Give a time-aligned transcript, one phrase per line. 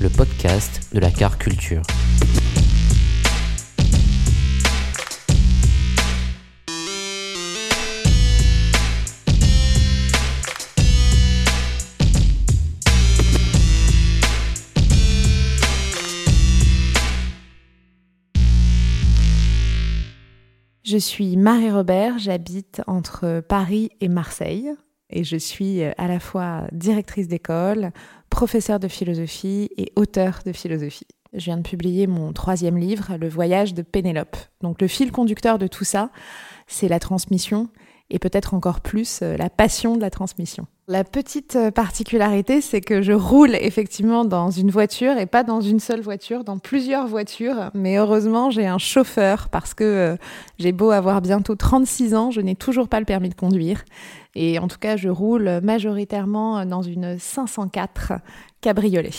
[0.00, 1.82] Le podcast de la car culture.
[20.82, 24.72] Je suis Marie Robert, j'habite entre Paris et Marseille
[25.10, 27.92] et je suis euh, à la fois directrice d'école,
[28.30, 31.06] professeure de philosophie et auteur de philosophie.
[31.34, 34.36] Je viens de publier mon troisième livre, Le voyage de Pénélope.
[34.62, 36.10] Donc le fil conducteur de tout ça,
[36.66, 37.68] c'est la transmission
[38.10, 40.66] et peut-être encore plus euh, la passion de la transmission.
[40.86, 45.60] La petite euh, particularité, c'est que je roule effectivement dans une voiture et pas dans
[45.60, 47.70] une seule voiture, dans plusieurs voitures.
[47.74, 50.16] Mais heureusement, j'ai un chauffeur parce que euh,
[50.58, 53.84] j'ai beau avoir bientôt 36 ans, je n'ai toujours pas le permis de conduire.
[54.34, 58.14] Et en tout cas, je roule majoritairement dans une 504
[58.60, 59.10] cabriolet.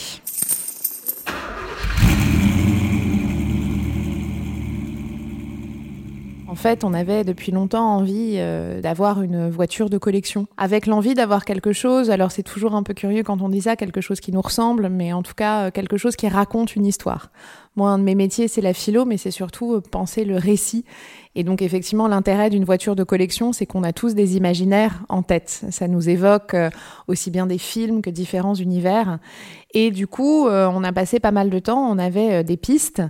[6.50, 10.48] En fait, on avait depuis longtemps envie euh, d'avoir une voiture de collection.
[10.56, 13.76] Avec l'envie d'avoir quelque chose, alors c'est toujours un peu curieux quand on dit ça,
[13.76, 16.86] quelque chose qui nous ressemble, mais en tout cas euh, quelque chose qui raconte une
[16.86, 17.30] histoire.
[17.76, 20.84] Moi, un de mes métiers, c'est la philo, mais c'est surtout euh, penser le récit.
[21.36, 25.22] Et donc, effectivement, l'intérêt d'une voiture de collection, c'est qu'on a tous des imaginaires en
[25.22, 25.64] tête.
[25.70, 26.56] Ça nous évoque
[27.06, 29.20] aussi bien des films que différents univers.
[29.72, 33.02] Et du coup, on a passé pas mal de temps, on avait des pistes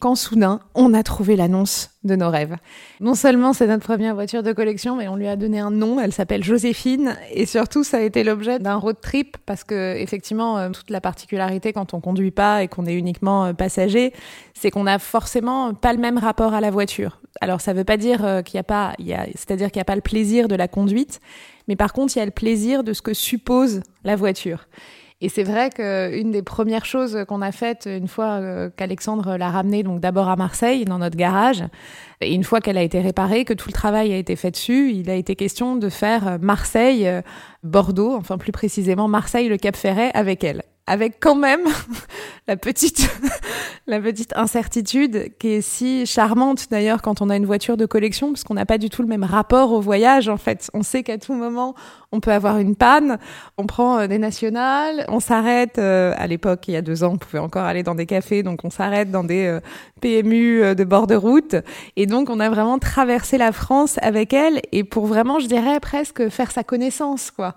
[0.00, 2.56] quand soudain, on a trouvé l'annonce de nos rêves.
[3.00, 5.98] Non seulement c'est notre première voiture de collection, mais on lui a donné un nom,
[5.98, 10.56] elle s'appelle Joséphine, et surtout ça a été l'objet d'un road trip, parce que effectivement,
[10.56, 14.12] euh, toute la particularité quand on conduit pas et qu'on est uniquement euh, passager,
[14.58, 17.20] c'est qu'on a forcément pas le même rapport à la voiture.
[17.40, 18.94] Alors ça veut pas dire euh, qu'il n'y a pas,
[19.34, 21.20] c'est-à-dire qu'il n'y a pas le plaisir de la conduite,
[21.68, 24.66] mais par contre il y a le plaisir de ce que suppose la voiture.
[25.20, 29.50] Et c'est vrai qu'une des premières choses qu'on a faites une fois euh, qu'Alexandre l'a
[29.50, 31.64] ramenée, donc d'abord à Marseille, dans notre garage,
[32.20, 34.92] et une fois qu'elle a été réparée, que tout le travail a été fait dessus,
[34.92, 40.42] il a été question de faire Marseille-Bordeaux, euh, enfin plus précisément Marseille-le Cap Ferret avec
[40.44, 41.68] elle avec quand même
[42.48, 43.08] la petite,
[43.86, 48.32] la petite incertitude qui est si charmante d'ailleurs quand on a une voiture de collection,
[48.32, 50.70] parce qu'on n'a pas du tout le même rapport au voyage en fait.
[50.72, 51.74] On sait qu'à tout moment,
[52.10, 53.18] on peut avoir une panne,
[53.58, 57.12] on prend euh, des nationales, on s'arrête, euh, à l'époque, il y a deux ans,
[57.14, 59.60] on pouvait encore aller dans des cafés, donc on s'arrête dans des euh,
[60.00, 61.56] PMU de bord de route,
[61.96, 65.80] et donc on a vraiment traversé la France avec elle, et pour vraiment, je dirais
[65.80, 67.56] presque faire sa connaissance, quoi.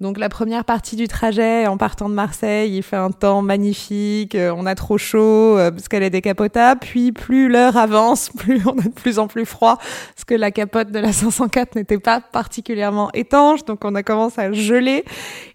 [0.00, 4.36] Donc la première partie du trajet en partant de Marseille, il fait un temps magnifique,
[4.36, 8.82] on a trop chaud parce qu'elle est décapotable, puis plus l'heure avance, plus on a
[8.82, 13.12] de plus en plus froid parce que la capote de la 504 n'était pas particulièrement
[13.14, 15.04] étanche, donc on a commencé à geler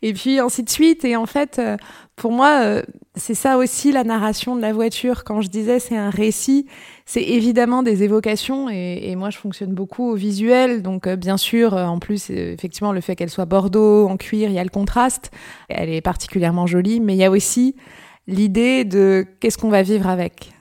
[0.02, 1.78] et puis ainsi de suite et en fait euh,
[2.16, 2.82] pour moi,
[3.16, 5.24] c'est ça aussi la narration de la voiture.
[5.24, 6.66] Quand je disais c'est un récit,
[7.06, 10.82] c'est évidemment des évocations et, moi je fonctionne beaucoup au visuel.
[10.82, 14.60] Donc bien sûr, en plus effectivement le fait qu'elle soit Bordeaux en cuir, il y
[14.60, 15.30] a le contraste.
[15.70, 17.76] Elle est particulièrement jolie, mais il y a aussi
[18.26, 20.54] l'idée de qu'est-ce qu'on va vivre avec.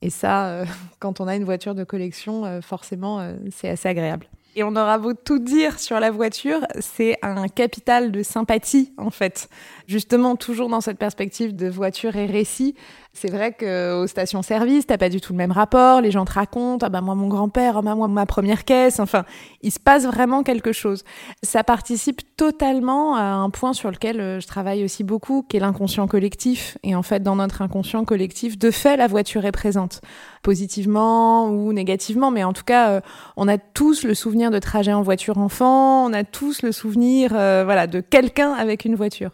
[0.00, 0.62] Et ça,
[1.00, 4.28] quand on a une voiture de collection, forcément, c'est assez agréable.
[4.56, 9.10] Et on aura beau tout dire sur la voiture, c'est un capital de sympathie en
[9.10, 9.48] fait.
[9.88, 12.76] Justement, toujours dans cette perspective de voiture et récit,
[13.16, 16.00] c'est vrai qu'aux stations-service, t'as pas du tout le même rapport.
[16.00, 18.98] Les gens te racontent, ah bah moi mon grand-père, ah bah moi ma première caisse.
[18.98, 19.24] Enfin,
[19.62, 21.04] il se passe vraiment quelque chose.
[21.44, 25.60] Ça participe totalement à un point sur lequel euh, je travaille aussi beaucoup, qui est
[25.60, 26.76] l'inconscient collectif.
[26.82, 30.00] Et en fait, dans notre inconscient collectif, de fait, la voiture est présente,
[30.42, 33.00] positivement ou négativement, mais en tout cas, euh,
[33.36, 36.06] on a tous le souvenir de trajets en voiture enfant.
[36.06, 39.30] On a tous le souvenir, euh, voilà, de quelqu'un avec une voiture.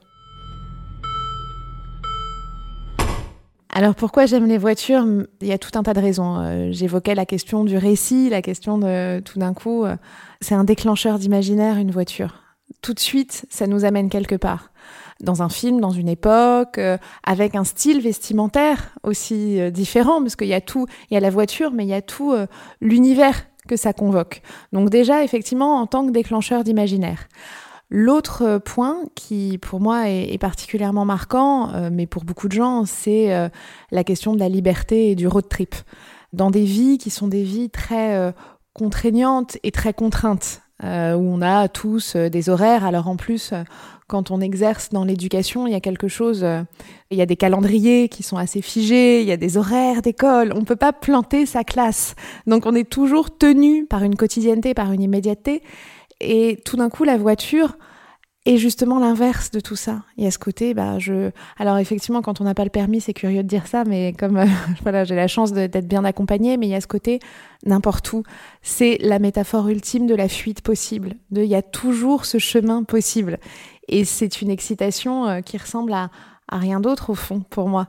[3.72, 5.04] Alors pourquoi j'aime les voitures?
[5.40, 6.38] Il y a tout un tas de raisons.
[6.40, 9.96] Euh, j'évoquais la question du récit, la question de tout d'un coup, euh,
[10.40, 12.42] c'est un déclencheur d'imaginaire une voiture.
[12.82, 14.70] Tout de suite, ça nous amène quelque part.
[15.20, 16.80] dans un film, dans une époque,
[17.24, 21.28] avec un style vestimentaire aussi différent, parce qu'il y a tout, il y a la
[21.28, 22.34] voiture, mais il y a tout
[22.80, 24.42] l'univers que ça convoque.
[24.72, 27.28] Donc déjà, effectivement, en tant que déclencheur d'imaginaire.
[27.88, 33.50] L'autre point qui, pour moi, est, particulièrement marquant, mais pour beaucoup de gens, c'est
[33.90, 35.74] la question de la liberté et du road trip.
[36.32, 38.32] Dans des vies qui sont des vies très
[38.74, 40.62] contraignantes et très contraintes.
[40.82, 42.86] Euh, où on a tous euh, des horaires.
[42.86, 43.64] Alors en plus, euh,
[44.06, 46.44] quand on exerce dans l'éducation, il y a quelque chose,
[47.10, 50.52] il y a des calendriers qui sont assez figés, il y a des horaires d'école,
[50.52, 52.16] on ne peut pas planter sa classe.
[52.48, 55.62] Donc on est toujours tenu par une quotidienneté, par une immédiateté.
[56.20, 57.76] Et tout d'un coup, la voiture,
[58.46, 60.02] et justement l'inverse de tout ça.
[60.16, 61.30] Il y a ce côté, bah, je.
[61.58, 64.38] Alors effectivement, quand on n'a pas le permis, c'est curieux de dire ça, mais comme
[64.38, 64.46] euh,
[64.82, 67.20] voilà, j'ai la chance d'être bien accompagnée, mais il y a ce côté
[67.66, 68.22] n'importe où.
[68.62, 71.16] C'est la métaphore ultime de la fuite possible.
[71.30, 73.38] De, il y a toujours ce chemin possible,
[73.88, 76.10] et c'est une excitation euh, qui ressemble à,
[76.48, 77.88] à rien d'autre au fond pour moi.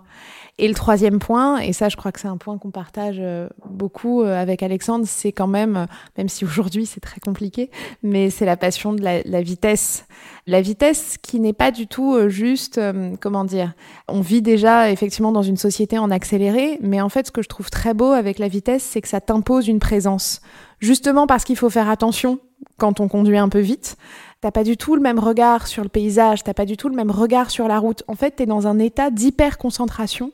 [0.63, 3.50] Et le troisième point, et ça je crois que c'est un point qu'on partage euh,
[3.66, 5.86] beaucoup euh, avec Alexandre, c'est quand même, euh,
[6.19, 7.72] même si aujourd'hui c'est très compliqué,
[8.04, 10.06] mais c'est la passion de la, vitesse.
[10.46, 12.80] La vitesse qui n'est pas du tout juste,
[13.19, 13.74] comment dire,
[14.08, 17.50] on vit déjà effectivement dans une société en accéléré, mais en fait ce que je
[17.50, 20.42] trouve très beau avec la vitesse, c'est que ça t'impose une présence.
[20.80, 22.38] Justement parce qu'il faut faire attention
[22.78, 23.98] quand on conduit un peu vite.
[24.42, 26.96] T'as pas du tout le même regard sur le paysage, t'as pas du tout le
[26.96, 28.04] même regard sur la route.
[28.08, 30.32] En fait, t'es dans un état d'hyper concentration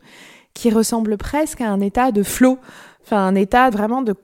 [0.53, 2.57] qui ressemble presque à un état de flow,
[3.03, 4.15] enfin un état vraiment de,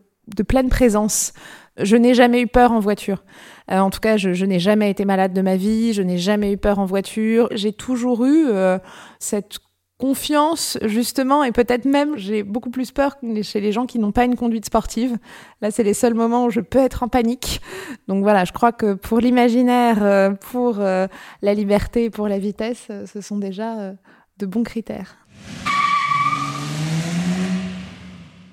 [0.48, 1.34] pleine présence.
[1.78, 3.26] Je n'ai jamais eu peur en voiture.
[3.72, 6.54] Euh, en tout cas, je, n'ai jamais été malade de ma vie, je n'ai jamais
[6.54, 7.50] eu peur en voiture.
[7.52, 8.78] J'ai toujours eu euh,
[9.20, 9.60] cette
[10.04, 14.26] confiance, justement, et peut-être même, j'ai beaucoup plus peur chez les gens qui n'ont pas
[14.26, 15.18] une conduite sportive.
[15.62, 17.62] Là, c'est les seuls moments où je peux être en panique.
[18.10, 21.08] Donc voilà, je crois que pour l'imaginaire, euh, pour euh,
[21.42, 23.94] la liberté, pour la vitesse, euh, ce sont déjà
[24.40, 25.16] de bons critères.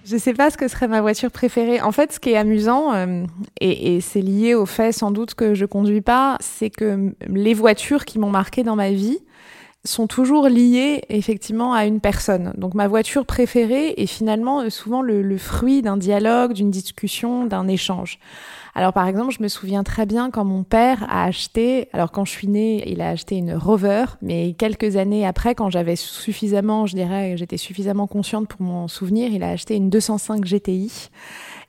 [0.05, 1.81] Je ne sais pas ce que serait ma voiture préférée.
[1.81, 2.93] En fait, ce qui est amusant,
[3.61, 8.05] et, c'est lié au fait sans doute que je conduis pas, c'est que les voitures
[8.05, 9.19] qui m'ont marqué dans ma vie,
[9.85, 12.53] sont toujours liées effectivement à une personne.
[12.59, 17.67] Donc ma voiture préférée est finalement euh, souvent le, fruit d'un dialogue, d'une discussion, d'un
[17.67, 18.19] échange.
[18.75, 22.25] Alors par exemple, je me souviens très bien quand mon père a acheté, alors quand
[22.25, 26.87] je suis née, il a acheté une Rover, mais quelques années après, quand j'avais suffisamment,
[26.87, 31.11] je dirais, j'étais suffisamment consciente pour m'en souvenir, il a acheté une 205 GTI.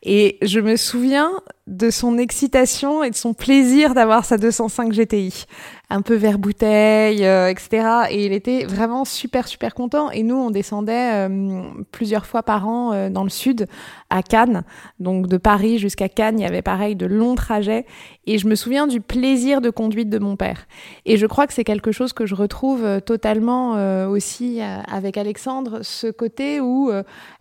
[0.04, 1.32] Et je me souviens
[1.68, 5.46] de son excitation et de son plaisir d'avoir sa 205 GTI
[5.92, 8.08] un peu vert bouteille, euh, etc.
[8.10, 10.10] Et il était vraiment super super content.
[10.10, 13.68] Et nous, on descendait euh, plusieurs fois par an euh, dans le sud,
[14.10, 14.64] à Cannes.
[15.00, 17.86] Donc de Paris jusqu'à Cannes, il y avait pareil de longs trajets.
[18.26, 20.68] Et je me souviens du plaisir de conduite de mon père.
[21.06, 23.72] Et je crois que c'est quelque chose que je retrouve totalement
[24.08, 26.92] aussi avec Alexandre, ce côté où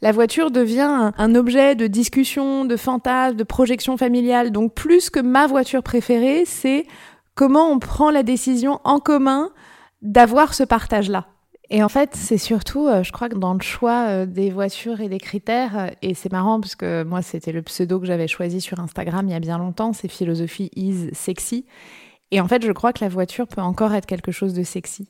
[0.01, 4.53] la voiture devient un objet de discussion, de fantasme, de projection familiale.
[4.53, 6.87] Donc plus que ma voiture préférée, c'est
[7.41, 9.51] comment on prend la décision en commun
[10.03, 11.29] d'avoir ce partage-là.
[11.71, 15.01] Et en fait, c'est surtout, euh, je crois que dans le choix euh, des voitures
[15.01, 18.29] et des critères, euh, et c'est marrant parce que moi, c'était le pseudo que j'avais
[18.29, 21.65] choisi sur Instagram il y a bien longtemps, c'est philosophie is sexy.
[22.31, 25.09] Et en fait, je crois que la voiture peut encore être quelque chose de sexy.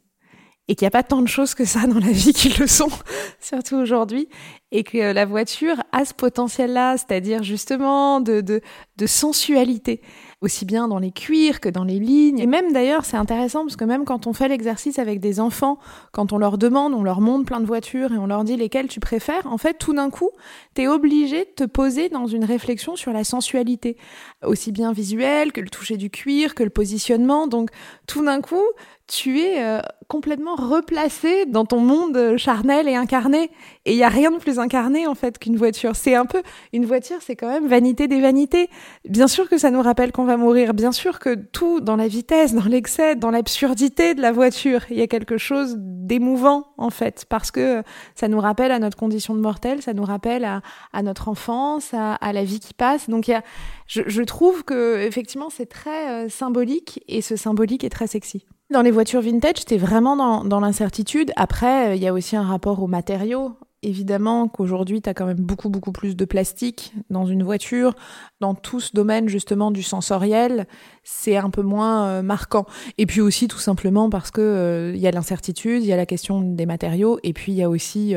[0.68, 2.68] Et qu'il n'y a pas tant de choses que ça dans la vie qui le
[2.68, 2.92] sont,
[3.40, 4.28] surtout aujourd'hui.
[4.70, 8.60] Et que la voiture a ce potentiel-là, c'est-à-dire justement de, de,
[8.98, 10.00] de sensualité
[10.40, 12.38] aussi bien dans les cuirs que dans les lignes.
[12.38, 15.78] Et même d'ailleurs, c'est intéressant parce que même quand on fait l'exercice avec des enfants,
[16.12, 18.88] quand on leur demande, on leur montre plein de voitures et on leur dit lesquelles
[18.88, 20.30] tu préfères, en fait, tout d'un coup,
[20.74, 23.96] tu es obligé de te poser dans une réflexion sur la sensualité,
[24.42, 27.46] aussi bien visuelle que le toucher du cuir, que le positionnement.
[27.46, 27.70] Donc,
[28.06, 28.64] tout d'un coup,
[29.10, 33.50] tu es euh, complètement replacé dans ton monde charnel et incarné.
[33.84, 35.96] Et il y a rien de plus incarné en fait qu'une voiture.
[35.96, 36.42] C'est un peu
[36.72, 38.70] une voiture, c'est quand même vanité des vanités.
[39.08, 40.74] Bien sûr que ça nous rappelle qu'on mourir.
[40.74, 44.98] Bien sûr que tout dans la vitesse, dans l'excès, dans l'absurdité de la voiture, il
[44.98, 47.82] y a quelque chose d'émouvant en fait parce que
[48.14, 52.32] ça nous rappelle à notre condition de mortel, ça nous rappelle à, notre enfance, à,
[52.32, 53.08] la vie qui passe.
[53.08, 53.40] Donc il
[53.86, 58.46] je, trouve que effectivement c'est très euh, symbolique et ce symbolique est très sexy.
[58.70, 61.32] Dans les voitures vintage, t'es vraiment dans, dans l'incertitude.
[61.34, 63.56] Après, il y a aussi un rapport aux matériaux.
[63.82, 67.94] Évidemment qu'aujourd'hui, tu as quand même beaucoup, beaucoup plus de plastique dans une voiture.
[68.40, 70.66] Dans tout ce domaine, justement, du sensoriel,
[71.02, 72.66] c'est un peu moins euh, marquant.
[72.98, 75.96] Et puis aussi, tout simplement, parce que euh, il y a l'incertitude, il y a
[75.96, 78.14] la question des matériaux, et puis il y a aussi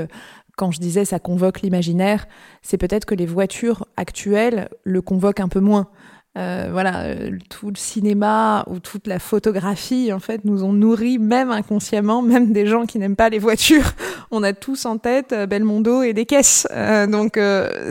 [0.56, 2.28] quand je disais ça convoque l'imaginaire,
[2.62, 5.88] c'est peut-être que les voitures actuelles le convoquent un peu moins.
[6.36, 11.20] Euh, voilà, euh, tout le cinéma ou toute la photographie, en fait, nous ont nourri,
[11.20, 13.92] même inconsciemment, même des gens qui n'aiment pas les voitures.
[14.32, 16.68] On a tous en tête euh, Belmondo et des caisses.
[17.10, 17.40] donc,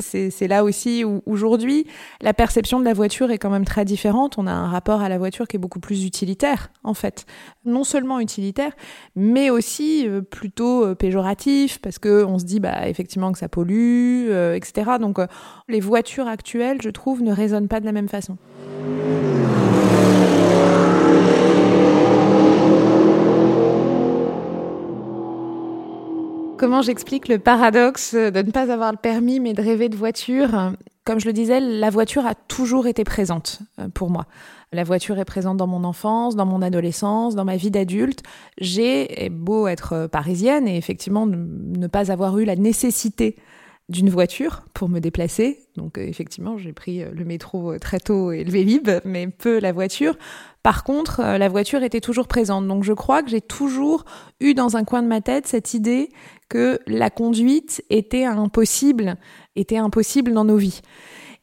[0.00, 1.86] c'est là aussi où, aujourd'hui,
[2.20, 4.38] la perception de la voiture est quand même très différente.
[4.38, 7.26] On a un rapport à la voiture qui est beaucoup plus utilitaire, en fait.
[7.64, 8.72] Non seulement utilitaire,
[9.14, 14.92] mais aussi plutôt péjoratif, parce que on se dit, bah, effectivement, que ça pollue, etc.
[15.00, 15.18] Donc,
[15.68, 18.31] les voitures actuelles, je trouve, ne résonnent pas de la même façon.
[26.58, 30.72] Comment j'explique le paradoxe de ne pas avoir le permis mais de rêver de voiture?
[31.04, 34.26] Comme je le disais, la voiture a toujours été présente euh, pour moi.
[34.72, 38.22] La voiture est présente dans mon enfance, dans mon adolescence, dans ma vie d'adulte.
[38.58, 43.36] J'ai beau être parisienne et effectivement ne pas avoir eu la nécessité
[43.88, 45.61] d'une voiture pour me déplacer.
[45.76, 49.26] Donc euh, effectivement, j'ai pris euh, le métro euh, très tôt et le Vélib, mais
[49.28, 50.16] peu la voiture.
[50.62, 52.68] Par contre, la voiture était toujours présente.
[52.68, 54.04] Donc je crois que j'ai toujours
[54.40, 56.10] eu dans un coin de ma tête cette idée
[56.48, 59.16] que la conduite était impossible,
[59.56, 60.82] était impossible dans nos vies.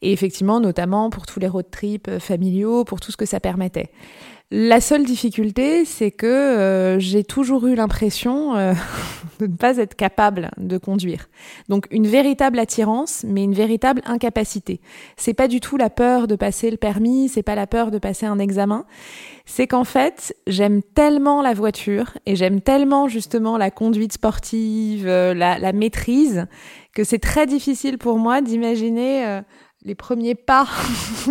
[0.00, 3.90] Et effectivement, notamment pour tous les road trips familiaux, pour tout ce que ça permettait.
[4.52, 8.72] La seule difficulté, c'est que euh, j'ai toujours eu l'impression euh,
[9.38, 11.28] de ne pas être capable de conduire.
[11.68, 14.80] Donc une véritable attirance, mais une véritable incapacité.
[15.16, 17.98] C'est pas du tout la peur de passer le permis, c'est pas la peur de
[17.98, 18.86] passer un examen.
[19.46, 25.32] C'est qu'en fait, j'aime tellement la voiture et j'aime tellement justement la conduite sportive, euh,
[25.32, 26.48] la, la, maîtrise,
[26.92, 29.42] que c'est très difficile pour moi d'imaginer
[29.84, 30.66] les premiers pas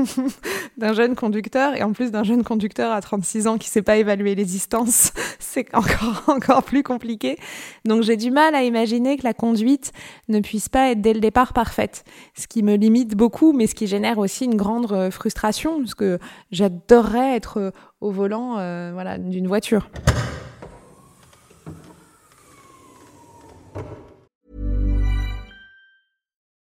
[0.78, 3.98] d'un jeune conducteur et en plus d'un jeune conducteur à 36 ans qui sait pas
[3.98, 7.38] évaluer les distances, c'est encore encore plus compliqué.
[7.86, 9.92] Donc j'ai du mal à imaginer que la conduite
[10.30, 12.04] ne puisse pas être dès le départ parfaite,
[12.36, 15.96] ce qui me limite beaucoup mais ce qui génère aussi une grande euh, frustration parce
[15.96, 16.20] que
[16.52, 19.90] j'adorerais être euh, au volant euh, voilà d'une voiture.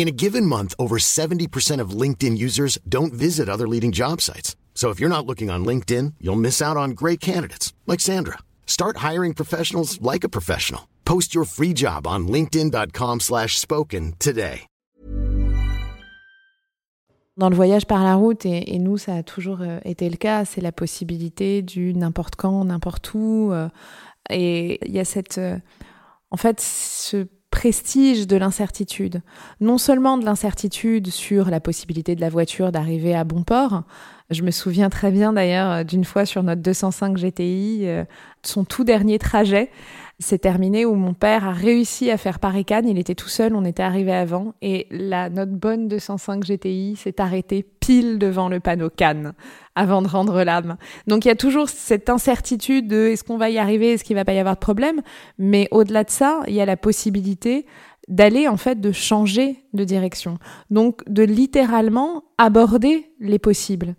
[0.00, 4.56] In a given month, over 70% of LinkedIn users don't visit other leading job sites.
[4.74, 8.38] So if you're not looking on LinkedIn, you'll miss out on great candidates like Sandra.
[8.64, 10.88] Start hiring professionals like a professional.
[11.04, 14.66] Post your free job on linkedin.com/spoken today.
[17.36, 20.16] Dans le voyage par la route et, et nous ça a toujours euh, été le
[20.16, 23.68] cas, c'est la possibilité du n'importe quand, n'importe où euh,
[24.30, 25.58] et il y a cette euh,
[26.30, 29.22] en fait ce prestige de l'incertitude.
[29.60, 33.82] Non seulement de l'incertitude sur la possibilité de la voiture d'arriver à bon port.
[34.30, 38.04] Je me souviens très bien d'ailleurs d'une fois sur notre 205 GTI, euh,
[38.42, 39.70] son tout dernier trajet
[40.20, 42.86] s'est terminé où mon père a réussi à faire Paris-Cannes.
[42.86, 44.54] Il était tout seul, on était arrivé avant.
[44.62, 49.32] Et la, notre bonne 205 GTI s'est arrêtée pile devant le panneau Cannes
[49.74, 50.76] avant de rendre l'âme.
[51.06, 54.16] Donc il y a toujours cette incertitude de est-ce qu'on va y arriver, est-ce qu'il
[54.16, 55.00] va pas y avoir de problème.
[55.38, 57.66] Mais au-delà de ça, il y a la possibilité
[58.10, 60.38] d'aller en fait de changer de direction.
[60.70, 63.94] Donc de littéralement aborder les possibles.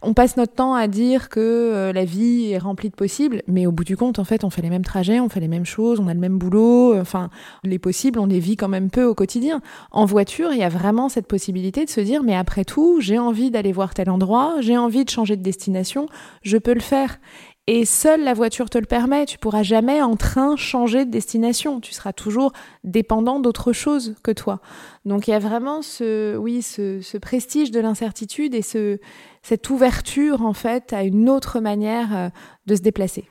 [0.00, 3.66] On passe notre temps à dire que euh, la vie est remplie de possibles, mais
[3.66, 5.66] au bout du compte, en fait, on fait les mêmes trajets, on fait les mêmes
[5.66, 6.98] choses, on a le même boulot.
[6.98, 7.30] Enfin,
[7.64, 9.60] les possibles, on les vit quand même peu au quotidien.
[9.90, 13.18] En voiture, il y a vraiment cette possibilité de se dire, mais après tout, j'ai
[13.18, 16.06] envie d'aller voir tel endroit, j'ai envie de changer de destination,
[16.42, 17.18] je peux le faire.
[17.66, 19.26] Et seule la voiture te le permet.
[19.26, 21.80] Tu pourras jamais en train changer de destination.
[21.80, 22.52] Tu seras toujours
[22.84, 24.60] dépendant d'autre chose que toi.
[25.04, 28.98] Donc il y a vraiment ce, oui, ce, ce prestige de l'incertitude et ce,
[29.42, 32.28] cette ouverture en fait à une autre manière euh,
[32.66, 33.28] de se déplacer.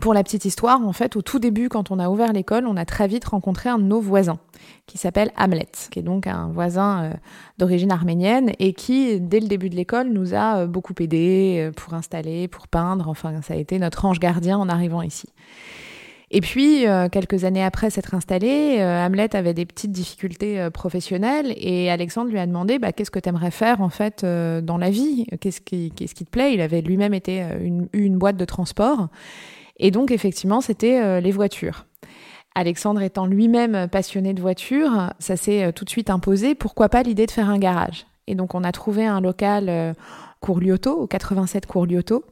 [0.00, 2.76] Pour la petite histoire, en fait, au tout début, quand on a ouvert l'école, on
[2.76, 4.38] a très vite rencontré un de nos voisins,
[4.86, 7.12] qui s'appelle Hamlet, qui est donc un voisin euh,
[7.56, 11.72] d'origine arménienne et qui, dès le début de l'école, nous a euh, beaucoup aidé euh,
[11.72, 13.08] pour installer, pour peindre.
[13.08, 15.28] Enfin, ça a été notre ange gardien en arrivant ici.
[16.30, 22.32] Et puis, quelques années après s'être installé, Hamlet avait des petites difficultés professionnelles et Alexandre
[22.32, 25.26] lui a demandé bah, qu'est-ce que tu aimerais faire en fait dans la vie?
[25.40, 26.52] Qu'est-ce qui, te plaît?
[26.52, 27.46] Il avait lui-même été
[27.92, 29.08] une boîte de transport.
[29.78, 31.86] Et donc, effectivement, c'était les voitures.
[32.54, 36.54] Alexandre étant lui-même passionné de voitures, ça s'est tout de suite imposé.
[36.54, 38.06] Pourquoi pas l'idée de faire un garage?
[38.26, 39.94] Et donc, on a trouvé un local
[40.40, 42.24] Cours Lyoto, au 87 Cours Lyoto.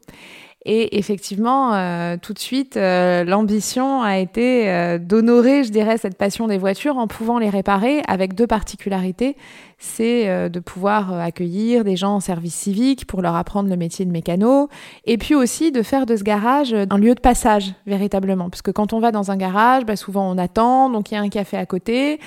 [0.67, 6.17] Et effectivement, euh, tout de suite, euh, l'ambition a été euh, d'honorer, je dirais, cette
[6.17, 9.37] passion des voitures en pouvant les réparer avec deux particularités.
[9.79, 14.11] C'est de pouvoir accueillir des gens en service civique pour leur apprendre le métier de
[14.11, 14.71] mécano,
[15.05, 18.49] et puis aussi de faire de ce garage un lieu de passage, véritablement.
[18.49, 21.17] Parce que quand on va dans un garage, bah, souvent on attend, donc il y
[21.19, 22.19] a un café à côté.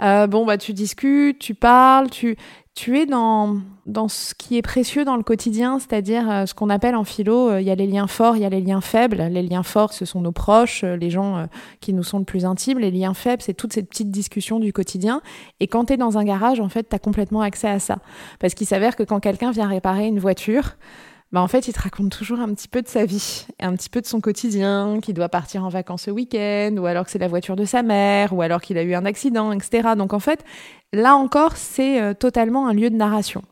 [0.00, 2.36] bon, bah tu discutes, tu parles, tu
[2.74, 6.94] tu es dans, dans ce qui est précieux dans le quotidien, c'est-à-dire ce qu'on appelle
[6.94, 9.22] en philo, il y a les liens forts, il y a les liens faibles.
[9.30, 11.46] Les liens forts, ce sont nos proches, euh, les gens
[11.80, 12.78] qui nous sont le plus intimes.
[12.78, 15.20] Les liens faibles, c'est toutes ces petites discussions du quotidien.
[15.60, 17.98] Et quand tu es dans un garage, en fait, tu as complètement accès à ça.
[18.38, 20.76] Parce qu'il s'avère que quand quelqu'un vient réparer une voiture,
[21.32, 23.90] bah en fait, il te raconte toujours un petit peu de sa vie, un petit
[23.90, 27.18] peu de son quotidien, qu'il doit partir en vacances ce week-end, ou alors que c'est
[27.18, 29.90] la voiture de sa mère, ou alors qu'il a eu un accident, etc.
[29.96, 30.44] Donc en fait,
[30.92, 33.42] là encore, c'est euh, totalement un lieu de narration.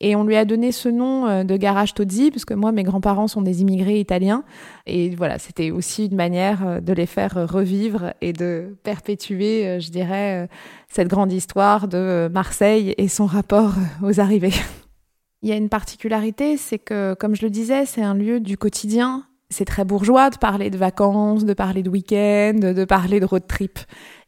[0.00, 2.84] Et on lui a donné ce nom euh, de garage Tozzi, parce que moi, mes
[2.84, 4.44] grands-parents sont des immigrés italiens.
[4.86, 9.90] Et voilà, c'était aussi une manière euh, de les faire revivre et de perpétuer, je
[9.90, 10.48] dirais,
[10.88, 14.54] cette grande histoire de Marseille et son rapport aux arrivées.
[15.42, 18.56] Il y a une particularité, c'est que, comme je le disais, c'est un lieu du
[18.56, 19.24] quotidien.
[19.50, 23.46] C'est très bourgeois de parler de vacances, de parler de week-end, de parler de road
[23.48, 23.78] trip.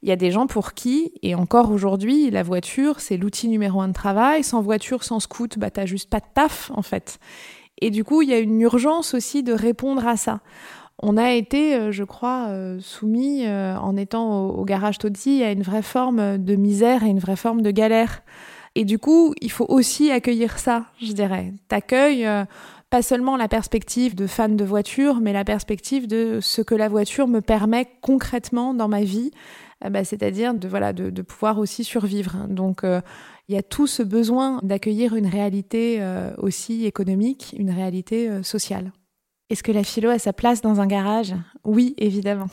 [0.03, 3.83] Il y a des gens pour qui, et encore aujourd'hui, la voiture, c'est l'outil numéro
[3.83, 4.43] un de travail.
[4.43, 7.19] Sans voiture, sans scoot, bah, t'as juste pas de taf, en fait.
[7.83, 10.41] Et du coup, il y a une urgence aussi de répondre à ça.
[11.03, 15.51] On a été, euh, je crois, euh, soumis, euh, en étant au, garage Todzi, à
[15.53, 18.23] une vraie forme de misère et une vraie forme de galère.
[18.75, 21.53] Et du coup, il faut aussi accueillir ça, je dirais.
[21.69, 22.29] T'accueilles
[22.91, 26.89] pas seulement la perspective de fan de voiture, mais la perspective de ce que la
[26.89, 29.31] voiture me permet concrètement dans ma vie,
[29.85, 32.47] euh, bah, c'est-à-dire de, pouvoir aussi survivre.
[32.49, 33.01] Donc, euh,
[33.49, 36.01] il y a tout ce besoin d'accueillir une réalité
[36.39, 38.93] aussi économique, une réalité sociale.
[39.49, 41.35] Est-ce que la philo a sa place dans un garage?
[41.65, 42.47] Oui, évidemment.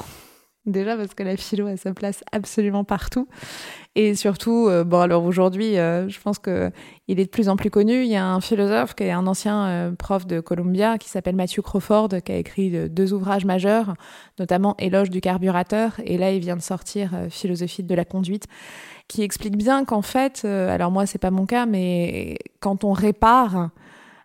[0.68, 3.30] Déjà parce que la philo a sa place absolument partout.
[3.96, 6.72] Et surtout, euh, bon alors aujourd'hui, euh, je pense que
[7.08, 8.04] il est de plus en plus connu.
[8.04, 11.38] Il y a un philosophe qui est un ancien euh, prof de Columbia qui s'appelle
[11.38, 13.94] Matthew Crawford, qui a écrit deux ouvrages majeurs,
[14.40, 15.94] notamment Éloge du carburateur.
[16.04, 18.48] Et là, il vient de sortir Philosophie de la conduite,
[19.08, 23.70] qui explique bien qu'en fait, alors moi c'est pas mon cas, mais quand on répare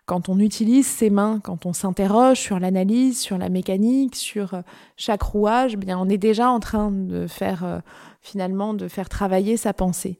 [0.05, 4.61] quand on utilise ses mains, quand on s'interroge sur l'analyse, sur la mécanique, sur euh,
[4.97, 7.79] chaque rouage, eh bien on est déjà en train de faire euh,
[8.21, 10.19] finalement de faire travailler sa pensée.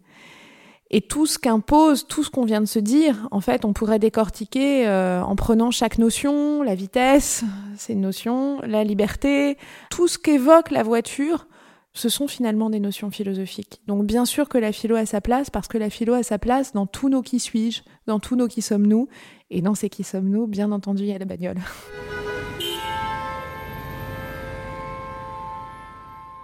[0.89, 3.97] Et tout ce qu'impose, tout ce qu'on vient de se dire, en fait, on pourrait
[3.97, 7.43] décortiquer euh, en prenant chaque notion, la vitesse,
[7.77, 9.57] c'est une notion, la liberté,
[9.89, 11.47] tout ce qu'évoque la voiture,
[11.93, 13.81] ce sont finalement des notions philosophiques.
[13.87, 16.39] Donc bien sûr que la philo a sa place, parce que la philo a sa
[16.39, 19.07] place dans tous nos qui suis-je, dans tous nos qui sommes-nous,
[19.53, 21.57] et dans ces qui sommes-nous, bien entendu, il y a la bagnole.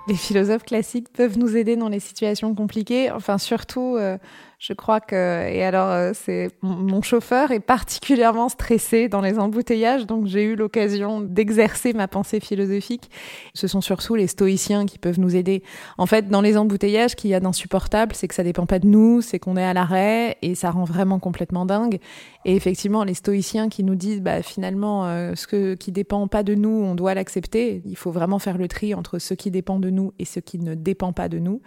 [0.09, 3.11] les philosophes classiques peuvent nous aider dans les situations compliquées.
[3.11, 4.17] Enfin, surtout, euh,
[4.57, 5.15] je crois que,
[5.47, 10.55] et alors, euh, c'est mon chauffeur est particulièrement stressé dans les embouteillages, donc j'ai eu
[10.55, 13.09] l'occasion d'exercer ma pensée philosophique.
[13.53, 15.63] Ce sont surtout les stoïciens qui peuvent nous aider.
[15.99, 18.87] En fait, dans les embouteillages, qu'il y a d'insupportable, c'est que ça dépend pas de
[18.87, 21.99] nous, c'est qu'on est à l'arrêt et ça rend vraiment complètement dingue.
[22.45, 26.43] Et effectivement, les stoïciens qui nous disent, bah, finalement, euh, ce que, qui dépend pas
[26.43, 27.81] de nous, on doit l'accepter.
[27.85, 30.57] Il faut vraiment faire le tri entre ce qui dépend de nous et ce qui
[30.59, 31.61] ne dépend pas de nous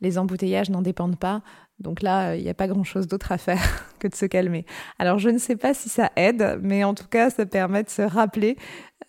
[0.00, 1.42] les embouteillages n'en dépendent pas.
[1.80, 4.66] Donc là, il n'y a pas grand-chose d'autre à faire que de se calmer.
[4.98, 7.90] Alors je ne sais pas si ça aide, mais en tout cas, ça permet de
[7.90, 8.56] se rappeler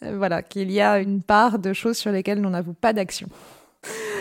[0.04, 3.28] euh, voilà, qu'il y a une part de choses sur lesquelles nous n'avons pas d'action.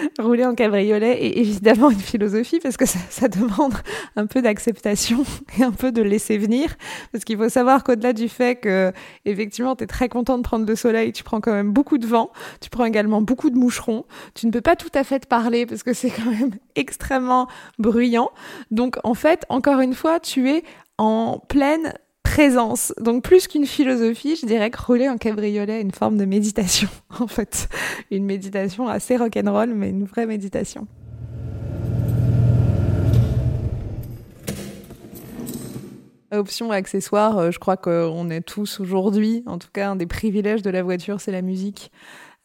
[0.18, 3.74] rouler en cabriolet est évidemment une philosophie parce que ça, demande
[4.16, 5.24] un peu d'acceptation
[5.58, 6.76] et un peu de laisser venir.
[7.12, 8.92] Parce qu'il faut savoir qu'au-delà du fait que,
[9.24, 12.06] effectivement, tu es très content de prendre le soleil, tu prends quand même beaucoup de
[12.06, 15.26] vent, tu prends également beaucoup de moucherons, tu ne peux pas tout à fait te
[15.26, 18.30] parler parce que c'est quand même extrêmement bruyant.
[18.70, 20.64] Donc, en fait, encore une fois, tu es
[20.98, 21.94] en pleine
[22.28, 22.92] présence.
[23.00, 26.88] Donc plus qu'une philosophie, je dirais que rouler en cabriolet est une forme de méditation,
[27.20, 27.68] en fait.
[28.10, 30.86] Une méditation assez rock'n'roll, mais une vraie méditation.
[36.30, 40.60] Option accessoire, euh, je crois qu'on est tous aujourd'hui, en tout cas un des privilèges
[40.60, 41.90] de la voiture, c'est la musique.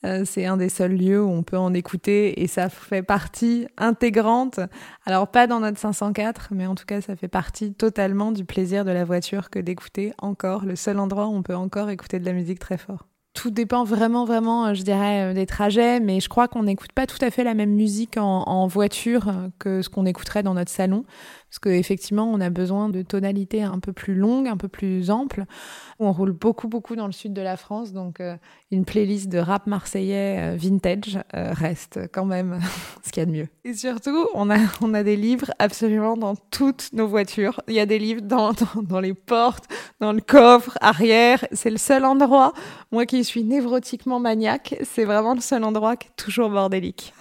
[0.05, 3.67] Euh, c'est un des seuls lieux où on peut en écouter et ça fait partie
[3.77, 4.59] intégrante.
[5.05, 8.85] Alors pas dans notre 504, mais en tout cas ça fait partie totalement du plaisir
[8.85, 12.25] de la voiture que d'écouter encore le seul endroit où on peut encore écouter de
[12.25, 16.19] la musique très fort tout dépend vraiment, vraiment, euh, je dirais, euh, des trajets, mais
[16.19, 19.81] je crois qu'on n'écoute pas tout à fait la même musique en, voiture euh, que
[19.81, 21.03] ce qu'on écouterait dans notre salon,
[21.53, 25.45] parce qu'effectivement, on a besoin de tonalités un peu plus longues, un peu plus amples.
[25.99, 28.23] On roule beaucoup, beaucoup dans le sud de la France, donc
[28.71, 32.59] une playlist de rap marseillais vintage reste quand même
[33.03, 33.47] ce qu'il y a de mieux.
[33.65, 37.61] Et surtout, on a, des livres absolument dans toutes nos voitures.
[37.67, 39.65] Il y a des livres dans, les portes,
[39.99, 41.45] dans le coffre arrière.
[41.51, 42.53] C'est le seul endroit,
[42.91, 47.13] moi qui suis névrotiquement maniaque, c'est vraiment le seul endroit qui est toujours bordélique.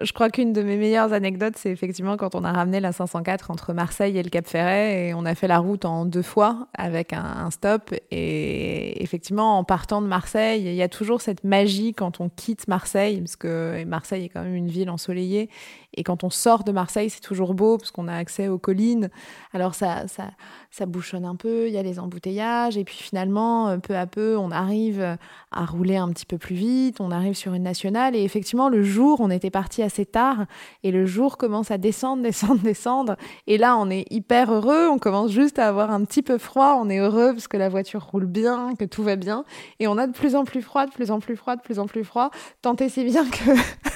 [0.00, 3.50] Je crois qu'une de mes meilleures anecdotes, c'est effectivement quand on a ramené la 504
[3.50, 6.68] entre Marseille et le Cap Ferret et on a fait la route en deux fois
[6.72, 7.92] avec un, stop.
[8.10, 12.66] Et effectivement, en partant de Marseille, il y a toujours cette magie quand on quitte
[12.66, 15.50] Marseille, parce que Marseille est quand même une ville ensoleillée.
[15.94, 19.10] Et quand on sort de Marseille, c'est toujours beau parce qu'on a accès aux collines.
[19.52, 20.30] Alors ça, ça,
[20.70, 22.76] ça bouchonne un peu, il y a les embouteillages.
[22.76, 25.18] Et puis finalement, euh, peu à peu, on arrive
[25.52, 27.00] à rouler un petit peu plus vite.
[27.00, 28.14] On arrive sur une nationale.
[28.14, 30.46] Et effectivement, le jour, on était parti assez tard.
[30.82, 33.16] Et le jour commence à descendre, descendre, descendre.
[33.46, 34.88] Et là, on est hyper heureux.
[34.88, 36.78] On commence juste à avoir un petit peu froid.
[36.80, 39.44] On est heureux parce que la voiture roule bien, que tout va bien.
[39.78, 41.78] Et on a de plus en plus froid, de plus en plus froid, de plus
[41.78, 42.30] en plus froid.
[42.62, 43.50] Tant et si bien que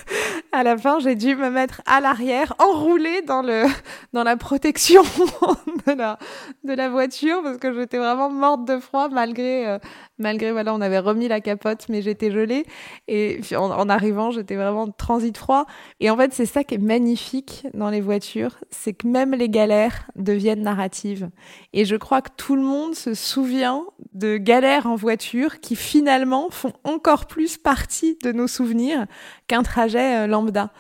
[0.54, 3.64] à la fin, j'ai dû me mettre à l'arrière, enroulée dans, le,
[4.12, 5.02] dans la protection
[5.86, 6.18] de la,
[6.62, 9.78] de la voiture parce que j'étais vraiment morte de froid malgré, euh,
[10.18, 12.64] malgré voilà, on avait remis la capote, mais j'étais gelée.
[13.09, 15.66] Et en, arrivant, j'étais vraiment transit froid.
[16.00, 19.48] Et en fait, c'est ça qui est magnifique dans les voitures, c'est que même les
[19.48, 21.31] galères deviennent narratives.
[21.72, 26.48] Et je crois que tout le monde se souvient de galères en voiture qui finalement
[26.50, 29.07] font encore plus partie de nos souvenirs
[29.46, 30.70] qu'un trajet euh, lambda.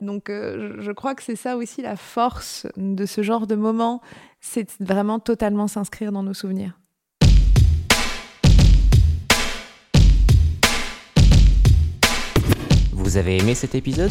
[0.00, 4.00] Donc euh, je crois que c'est ça aussi la force de ce genre de moment,
[4.40, 6.78] c'est vraiment totalement s'inscrire dans nos souvenirs.
[13.14, 14.10] Vous avez aimé cet épisode?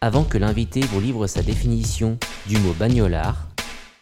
[0.00, 2.16] Avant que l'invité vous livre sa définition
[2.46, 3.46] du mot bagnolard,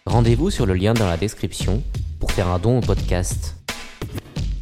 [0.06, 1.82] rendez-vous sur le lien dans la description
[2.20, 3.56] pour faire un don au podcast.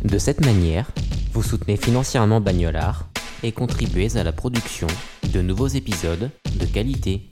[0.02, 0.90] De cette manière,
[1.34, 3.10] vous soutenez financièrement Bagnolard
[3.42, 4.86] et contribuez à la production
[5.34, 7.28] de nouveaux épisodes de qualité.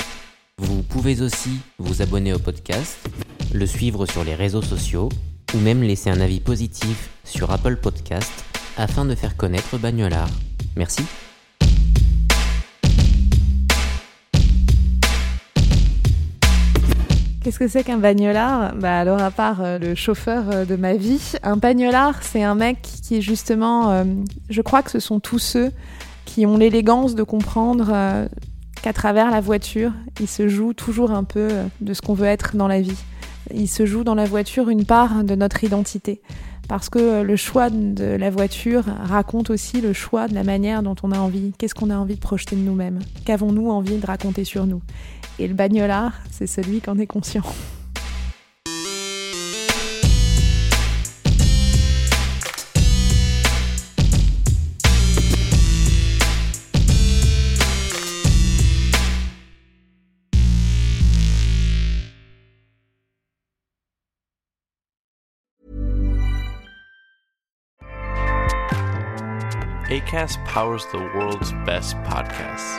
[0.58, 2.98] Vous pouvez aussi vous abonner au podcast,
[3.54, 5.08] le suivre sur les réseaux sociaux
[5.54, 8.44] ou même laisser un avis positif sur Apple Podcast
[8.76, 10.28] afin de faire connaître Bagnolard.
[10.76, 11.02] Merci.
[17.48, 20.96] Qu'est-ce que c'est qu'un bagnolard Bah alors à part euh, le chauffeur euh, de ma
[20.96, 24.04] vie, un bagnolard c'est un mec qui est justement, euh,
[24.50, 25.72] je crois que ce sont tous ceux
[26.26, 28.28] qui ont l'élégance de comprendre
[28.82, 31.48] qu'à travers la voiture, il se joue toujours un peu
[31.80, 33.02] de ce qu'on veut être dans la vie.
[33.54, 36.20] Il se joue dans la voiture une part de notre identité.
[36.68, 40.96] Parce que le choix de la voiture raconte aussi le choix de la manière dont
[41.02, 44.44] on a envie, qu'est-ce qu'on a envie de projeter de nous-mêmes, qu'avons-nous envie de raconter
[44.44, 44.82] sur nous?
[45.38, 47.42] Et le bagnolard, c'est celui qui en est conscient.
[69.90, 72.78] ACAST powers the world's best podcasts.